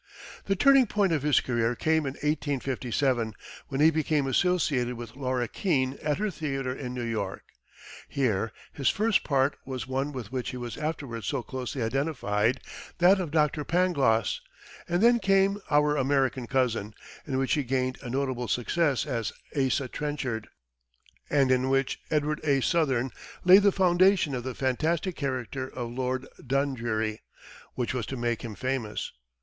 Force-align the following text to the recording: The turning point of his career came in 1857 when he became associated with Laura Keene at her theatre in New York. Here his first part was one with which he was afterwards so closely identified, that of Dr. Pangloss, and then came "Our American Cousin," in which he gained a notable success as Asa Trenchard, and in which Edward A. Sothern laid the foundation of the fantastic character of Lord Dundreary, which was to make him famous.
The 0.45 0.55
turning 0.55 0.87
point 0.87 1.13
of 1.13 1.21
his 1.21 1.41
career 1.41 1.75
came 1.75 2.07
in 2.07 2.13
1857 2.23 3.35
when 3.67 3.81
he 3.81 3.91
became 3.91 4.25
associated 4.25 4.95
with 4.95 5.15
Laura 5.15 5.47
Keene 5.47 5.95
at 6.01 6.17
her 6.17 6.31
theatre 6.31 6.73
in 6.73 6.95
New 6.95 7.03
York. 7.03 7.43
Here 8.09 8.51
his 8.73 8.89
first 8.89 9.23
part 9.23 9.59
was 9.63 9.85
one 9.85 10.11
with 10.11 10.31
which 10.31 10.49
he 10.49 10.57
was 10.57 10.75
afterwards 10.75 11.27
so 11.27 11.43
closely 11.43 11.83
identified, 11.83 12.61
that 12.97 13.19
of 13.19 13.29
Dr. 13.29 13.63
Pangloss, 13.63 14.41
and 14.89 15.03
then 15.03 15.19
came 15.19 15.61
"Our 15.69 15.97
American 15.97 16.47
Cousin," 16.47 16.95
in 17.27 17.37
which 17.37 17.53
he 17.53 17.61
gained 17.63 17.99
a 18.01 18.09
notable 18.09 18.47
success 18.47 19.05
as 19.05 19.31
Asa 19.55 19.87
Trenchard, 19.87 20.47
and 21.29 21.51
in 21.51 21.69
which 21.69 21.99
Edward 22.09 22.41
A. 22.43 22.59
Sothern 22.61 23.11
laid 23.45 23.61
the 23.61 23.71
foundation 23.71 24.33
of 24.33 24.43
the 24.43 24.55
fantastic 24.55 25.15
character 25.15 25.67
of 25.67 25.91
Lord 25.91 26.27
Dundreary, 26.43 27.21
which 27.75 27.93
was 27.93 28.07
to 28.07 28.17
make 28.17 28.41
him 28.41 28.55
famous. 28.55 29.11